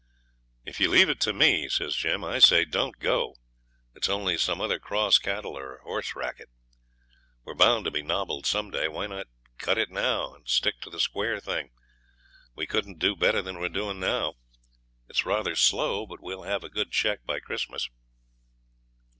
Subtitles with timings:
[0.65, 3.35] 'If you leave it to me,' says Jim, 'I say, don't go.
[3.93, 6.49] It's only some other cross cattle or horse racket.
[7.43, 8.87] We're bound to be nobbled some day.
[8.87, 9.27] Why not
[9.59, 11.69] cut it now, and stick to the square thing?
[12.55, 14.37] We couldn't do better than we're doing now.
[15.07, 17.87] It's rather slow, but we'll have a good cheque by Christmas.'